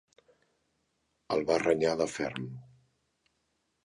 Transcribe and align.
El 1.35 1.43
va 1.49 1.57
renyar 1.63 1.91
de 1.99 2.07
ferm. 2.13 2.47